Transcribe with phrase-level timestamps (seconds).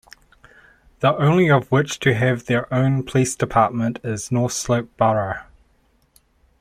[1.01, 5.41] The only of which to have their own police department is North Slope Borough.